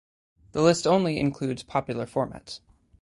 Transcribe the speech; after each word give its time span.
The 0.53 0.63
list 0.63 0.87
only 0.87 1.19
includes 1.19 1.61
popular 1.61 2.07
formats. 2.07 2.59